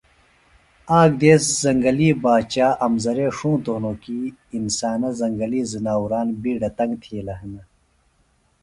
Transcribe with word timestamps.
آک 0.99 1.11
دیس 1.21 1.43
زنگلی 1.63 2.09
باچا 2.23 2.67
امزرے 2.85 3.27
ݜُونتوۡ 3.37 3.75
ہنوۡ 3.77 3.97
کیۡ 4.03 4.35
انسانہ 4.57 5.09
زنگلی 5.19 5.61
زناوران 5.71 6.27
بیڈہ 6.41 6.69
تنگ 6.77 6.93
تِھیلہ 7.01 7.35
ہِنہ 7.39 7.61